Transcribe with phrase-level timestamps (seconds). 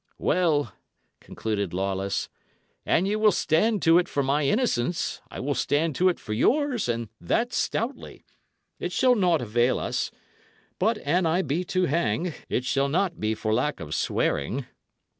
[0.17, 0.73] "Well,"
[1.19, 2.27] concluded Lawless,
[2.87, 6.33] "an ye will stand to it for my innocence, I will stand to it for
[6.33, 8.25] yours, and that stoutly.
[8.79, 10.09] It shall naught avail us;
[10.79, 14.65] but an I be to hang, it shall not be for lack of swearing."